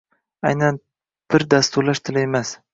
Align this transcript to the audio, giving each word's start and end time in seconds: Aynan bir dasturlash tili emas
Aynan 0.51 0.79
bir 1.35 1.47
dasturlash 1.55 2.05
tili 2.11 2.27
emas 2.33 2.59